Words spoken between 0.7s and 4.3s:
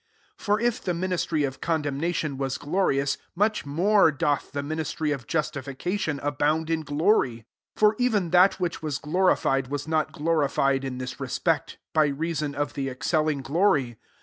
the ministry of con lemnation was glorious, much nore